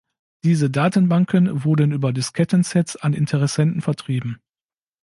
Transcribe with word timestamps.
Diese 0.43 0.71
Datenbanken 0.71 1.63
wurden 1.63 1.91
über 1.91 2.11
Disketten-Sets 2.11 2.95
an 2.95 3.13
Interessenten 3.13 3.81
vertrieben. 3.81 4.41